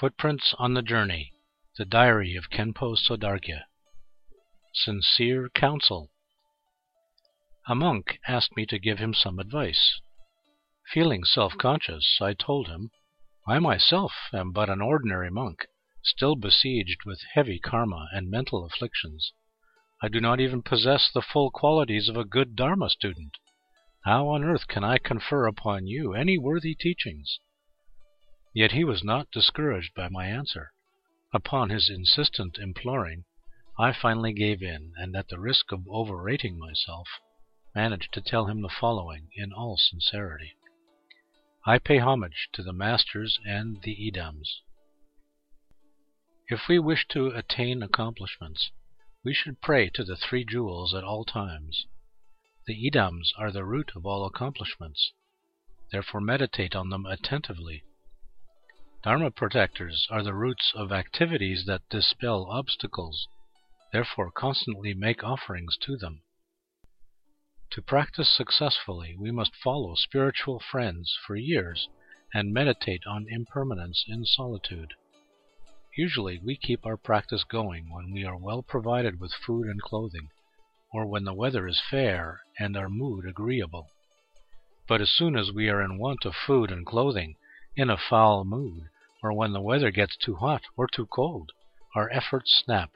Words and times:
Footprints 0.00 0.54
on 0.58 0.72
the 0.72 0.80
Journey 0.80 1.34
The 1.76 1.84
Diary 1.84 2.34
of 2.34 2.48
Khenpo 2.48 2.94
Sodargye 2.96 3.60
Sincere 4.72 5.50
Counsel 5.50 6.10
A 7.68 7.74
monk 7.74 8.18
asked 8.26 8.56
me 8.56 8.64
to 8.64 8.78
give 8.78 8.96
him 8.98 9.12
some 9.12 9.38
advice. 9.38 10.00
Feeling 10.86 11.24
self 11.24 11.58
conscious, 11.58 12.16
I 12.18 12.32
told 12.32 12.68
him: 12.68 12.88
"I 13.46 13.58
myself 13.58 14.14
am 14.32 14.52
but 14.52 14.70
an 14.70 14.80
ordinary 14.80 15.30
monk, 15.30 15.66
still 16.02 16.34
besieged 16.34 17.04
with 17.04 17.20
heavy 17.34 17.58
karma 17.58 18.08
and 18.10 18.30
mental 18.30 18.64
afflictions. 18.64 19.34
I 20.02 20.08
do 20.08 20.18
not 20.18 20.40
even 20.40 20.62
possess 20.62 21.12
the 21.12 21.20
full 21.20 21.50
qualities 21.50 22.08
of 22.08 22.16
a 22.16 22.24
good 22.24 22.56
Dharma 22.56 22.88
student. 22.88 23.36
How 24.06 24.28
on 24.28 24.44
earth 24.44 24.66
can 24.66 24.82
I 24.82 24.96
confer 24.96 25.46
upon 25.46 25.86
you 25.86 26.14
any 26.14 26.38
worthy 26.38 26.74
teachings?" 26.74 27.38
Yet 28.52 28.72
he 28.72 28.82
was 28.82 29.04
not 29.04 29.30
discouraged 29.30 29.94
by 29.94 30.08
my 30.08 30.26
answer. 30.26 30.72
Upon 31.32 31.70
his 31.70 31.88
insistent 31.88 32.58
imploring, 32.58 33.24
I 33.78 33.92
finally 33.92 34.32
gave 34.32 34.60
in, 34.60 34.92
and 34.96 35.14
at 35.14 35.28
the 35.28 35.38
risk 35.38 35.70
of 35.70 35.86
overrating 35.88 36.58
myself, 36.58 37.06
managed 37.76 38.12
to 38.14 38.20
tell 38.20 38.46
him 38.46 38.60
the 38.60 38.68
following 38.68 39.28
in 39.34 39.52
all 39.52 39.76
sincerity: 39.76 40.56
I 41.64 41.78
pay 41.78 41.98
homage 41.98 42.48
to 42.54 42.64
the 42.64 42.72
Masters 42.72 43.38
and 43.44 43.80
the 43.82 43.94
Yidams. 43.94 44.62
If 46.48 46.66
we 46.66 46.80
wish 46.80 47.06
to 47.10 47.28
attain 47.28 47.84
accomplishments, 47.84 48.72
we 49.22 49.32
should 49.32 49.60
pray 49.60 49.90
to 49.90 50.02
the 50.02 50.16
Three 50.16 50.44
Jewels 50.44 50.92
at 50.92 51.04
all 51.04 51.24
times. 51.24 51.86
The 52.66 52.74
Yidams 52.74 53.32
are 53.38 53.52
the 53.52 53.64
root 53.64 53.92
of 53.94 54.04
all 54.04 54.26
accomplishments. 54.26 55.12
Therefore 55.92 56.20
meditate 56.20 56.74
on 56.74 56.90
them 56.90 57.06
attentively. 57.06 57.84
Dharma 59.02 59.30
protectors 59.30 60.06
are 60.10 60.22
the 60.22 60.34
roots 60.34 60.74
of 60.76 60.92
activities 60.92 61.64
that 61.64 61.88
dispel 61.88 62.46
obstacles. 62.50 63.26
Therefore 63.94 64.30
constantly 64.30 64.92
make 64.92 65.24
offerings 65.24 65.78
to 65.84 65.96
them. 65.96 66.20
To 67.70 67.80
practice 67.80 68.28
successfully, 68.28 69.16
we 69.18 69.30
must 69.30 69.56
follow 69.56 69.94
spiritual 69.94 70.60
friends 70.60 71.16
for 71.26 71.34
years 71.34 71.88
and 72.34 72.52
meditate 72.52 73.06
on 73.06 73.24
impermanence 73.30 74.04
in 74.06 74.26
solitude. 74.26 74.92
Usually 75.96 76.38
we 76.38 76.56
keep 76.56 76.84
our 76.84 76.98
practice 76.98 77.42
going 77.44 77.90
when 77.90 78.12
we 78.12 78.26
are 78.26 78.36
well 78.36 78.62
provided 78.62 79.18
with 79.18 79.32
food 79.32 79.66
and 79.66 79.80
clothing, 79.80 80.28
or 80.92 81.06
when 81.06 81.24
the 81.24 81.32
weather 81.32 81.66
is 81.66 81.80
fair 81.80 82.42
and 82.58 82.76
our 82.76 82.90
mood 82.90 83.24
agreeable. 83.24 83.88
But 84.86 85.00
as 85.00 85.10
soon 85.10 85.38
as 85.38 85.52
we 85.52 85.70
are 85.70 85.80
in 85.80 85.96
want 85.96 86.26
of 86.26 86.34
food 86.34 86.70
and 86.70 86.84
clothing, 86.84 87.36
in 87.76 87.88
a 87.88 87.96
foul 87.96 88.44
mood, 88.44 88.89
or 89.22 89.32
when 89.32 89.52
the 89.52 89.60
weather 89.60 89.90
gets 89.90 90.16
too 90.16 90.36
hot 90.36 90.62
or 90.76 90.86
too 90.86 91.06
cold, 91.06 91.52
our 91.94 92.10
efforts 92.10 92.62
snap. 92.64 92.90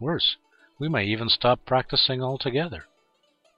Worse, 0.00 0.36
we 0.78 0.88
may 0.88 1.04
even 1.04 1.28
stop 1.28 1.64
practicing 1.66 2.22
altogether. 2.22 2.86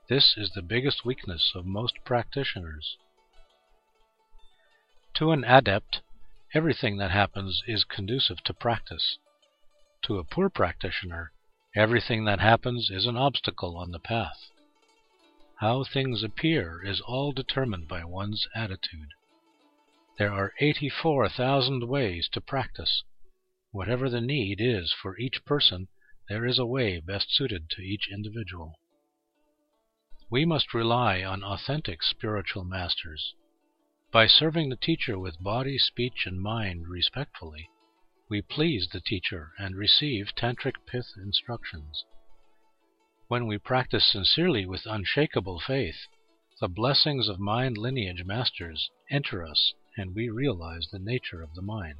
This 0.08 0.34
is 0.36 0.50
the 0.54 0.62
biggest 0.62 1.04
weakness 1.04 1.52
of 1.54 1.66
most 1.66 1.94
practitioners. 2.04 2.96
To 5.14 5.32
an 5.32 5.44
adept, 5.44 6.02
everything 6.54 6.98
that 6.98 7.10
happens 7.10 7.62
is 7.66 7.84
conducive 7.84 8.42
to 8.44 8.54
practice. 8.54 9.18
To 10.02 10.18
a 10.18 10.24
poor 10.24 10.48
practitioner, 10.48 11.32
everything 11.74 12.24
that 12.26 12.40
happens 12.40 12.90
is 12.90 13.06
an 13.06 13.16
obstacle 13.16 13.76
on 13.76 13.92
the 13.92 13.98
path. 13.98 14.50
How 15.60 15.84
things 15.84 16.22
appear 16.22 16.84
is 16.84 17.00
all 17.00 17.32
determined 17.32 17.88
by 17.88 18.04
one's 18.04 18.46
attitude. 18.54 19.08
There 20.18 20.32
are 20.32 20.54
eighty 20.60 20.88
four 20.88 21.28
thousand 21.28 21.86
ways 21.86 22.26
to 22.32 22.40
practice. 22.40 23.04
Whatever 23.70 24.08
the 24.08 24.22
need 24.22 24.62
is 24.62 24.90
for 24.90 25.18
each 25.18 25.44
person, 25.44 25.88
there 26.30 26.46
is 26.46 26.58
a 26.58 26.64
way 26.64 27.00
best 27.00 27.30
suited 27.30 27.68
to 27.68 27.82
each 27.82 28.08
individual. 28.10 28.76
We 30.30 30.46
must 30.46 30.72
rely 30.72 31.22
on 31.22 31.44
authentic 31.44 32.02
spiritual 32.02 32.64
masters. 32.64 33.34
By 34.10 34.26
serving 34.26 34.70
the 34.70 34.76
teacher 34.76 35.18
with 35.18 35.42
body, 35.42 35.76
speech, 35.76 36.24
and 36.24 36.40
mind 36.40 36.88
respectfully, 36.88 37.68
we 38.30 38.40
please 38.40 38.88
the 38.88 39.02
teacher 39.02 39.52
and 39.58 39.76
receive 39.76 40.34
tantric 40.34 40.76
pith 40.86 41.12
instructions. 41.18 42.06
When 43.28 43.46
we 43.46 43.58
practice 43.58 44.10
sincerely 44.10 44.64
with 44.64 44.86
unshakable 44.86 45.60
faith, 45.60 46.06
the 46.58 46.68
blessings 46.68 47.28
of 47.28 47.38
mind 47.38 47.76
lineage 47.76 48.24
masters 48.24 48.90
enter 49.10 49.44
us 49.44 49.74
and 49.96 50.14
we 50.14 50.28
realize 50.28 50.88
the 50.90 50.98
nature 50.98 51.42
of 51.42 51.54
the 51.54 51.62
mind. 51.62 51.98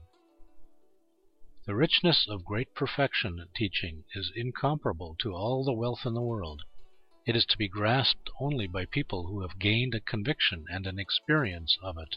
The 1.67 1.75
richness 1.75 2.29
of 2.29 2.45
great 2.45 2.75
perfection 2.75 3.49
teaching 3.57 4.05
is 4.15 4.31
incomparable 4.37 5.17
to 5.21 5.35
all 5.35 5.65
the 5.65 5.73
wealth 5.73 6.07
in 6.07 6.15
the 6.15 6.23
world. 6.23 6.63
It 7.27 7.35
is 7.35 7.45
to 7.47 7.59
be 7.59 7.67
grasped 7.67 8.31
only 8.39 8.69
by 8.69 8.85
people 8.85 9.27
who 9.27 9.41
have 9.41 9.59
gained 9.59 9.95
a 9.95 10.01
conviction 10.01 10.65
and 10.71 10.87
an 10.87 10.99
experience 10.99 11.77
of 11.83 11.99
it. 11.99 12.17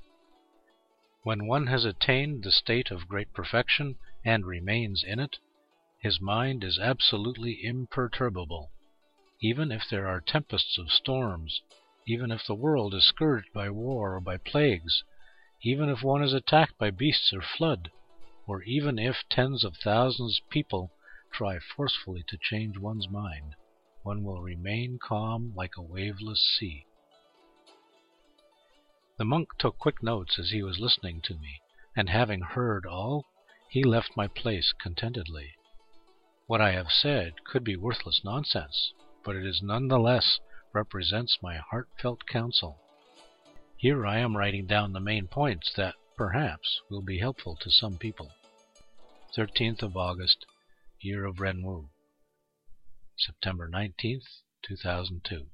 When 1.23 1.47
one 1.47 1.67
has 1.67 1.83
attained 1.83 2.43
the 2.43 2.51
state 2.51 2.91
of 2.91 3.07
great 3.07 3.33
perfection 3.33 3.97
and 4.23 4.45
remains 4.45 5.03
in 5.03 5.19
it, 5.19 5.37
his 5.99 6.21
mind 6.21 6.63
is 6.63 6.77
absolutely 6.77 7.63
imperturbable. 7.63 8.71
Even 9.41 9.71
if 9.71 9.89
there 9.89 10.07
are 10.07 10.21
tempests 10.21 10.77
of 10.77 10.91
storms, 10.91 11.61
even 12.05 12.31
if 12.31 12.45
the 12.45 12.53
world 12.53 12.93
is 12.93 13.05
scourged 13.05 13.51
by 13.51 13.69
war 13.69 14.15
or 14.15 14.21
by 14.21 14.37
plagues, 14.37 15.03
even 15.61 15.89
if 15.89 16.01
one 16.01 16.23
is 16.23 16.33
attacked 16.33 16.77
by 16.77 16.89
beasts 16.89 17.33
or 17.33 17.41
flood, 17.41 17.91
or 18.47 18.63
even 18.63 18.97
if 18.97 19.17
tens 19.29 19.63
of 19.63 19.75
thousands 19.77 20.39
of 20.39 20.49
people 20.49 20.91
try 21.31 21.59
forcefully 21.59 22.23
to 22.27 22.37
change 22.41 22.77
one's 22.77 23.09
mind, 23.09 23.55
one 24.03 24.23
will 24.23 24.41
remain 24.41 24.97
calm 24.97 25.53
like 25.55 25.75
a 25.77 25.81
waveless 25.81 26.57
sea. 26.57 26.85
The 29.17 29.25
monk 29.25 29.49
took 29.57 29.77
quick 29.77 30.01
notes 30.01 30.39
as 30.39 30.51
he 30.51 30.63
was 30.63 30.79
listening 30.79 31.21
to 31.23 31.35
me, 31.35 31.59
and 31.95 32.09
having 32.09 32.41
heard 32.41 32.85
all, 32.85 33.25
he 33.69 33.83
left 33.83 34.15
my 34.15 34.27
place 34.27 34.71
contentedly. 34.71 35.53
What 36.47 36.61
I 36.61 36.71
have 36.71 36.89
said 36.89 37.43
could 37.43 37.63
be 37.65 37.75
worthless 37.75 38.21
nonsense, 38.23 38.93
but 39.23 39.35
it 39.35 39.45
is 39.45 39.61
none 39.61 39.89
the 39.89 39.99
less 39.99 40.39
represents 40.73 41.37
my 41.43 41.57
heartfelt 41.57 42.25
counsel. 42.25 42.79
Here 43.79 44.05
I 44.05 44.19
am 44.19 44.35
writing 44.35 44.65
down 44.65 44.91
the 44.91 44.99
main 44.99 45.29
points 45.29 45.71
that, 45.77 45.95
perhaps, 46.17 46.81
will 46.89 47.01
be 47.01 47.19
helpful 47.19 47.55
to 47.61 47.71
some 47.71 47.97
people. 47.97 48.29
13th 49.37 49.81
of 49.81 49.95
August, 49.95 50.45
Year 50.99 51.23
of 51.23 51.37
Renwu, 51.37 51.87
September 53.15 53.69
19th, 53.69 54.41
2002. 54.63 55.47